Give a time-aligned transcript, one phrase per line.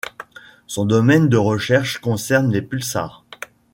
[0.65, 3.23] Son domaine de recherche concerne les pulsars.